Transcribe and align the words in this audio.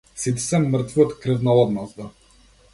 Сите 0.21 0.43
се 0.45 0.61
мртви 0.63 1.03
од 1.05 1.13
крвна 1.27 1.57
одмазда. 1.67 2.11